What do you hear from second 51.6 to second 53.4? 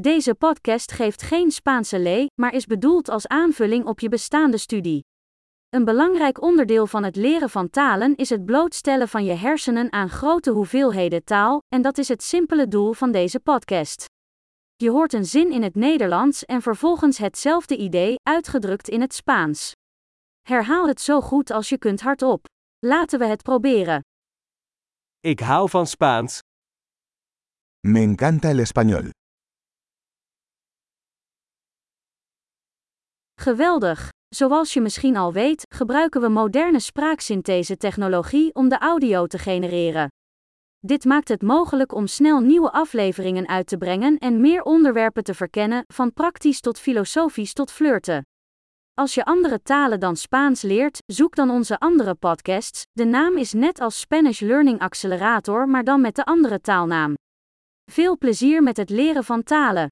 andere podcasts. De naam